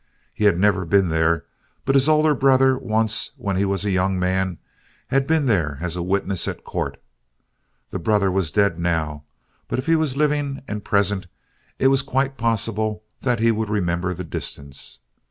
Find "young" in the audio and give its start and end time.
3.91-4.17